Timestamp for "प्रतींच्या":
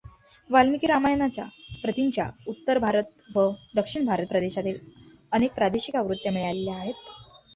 1.81-2.25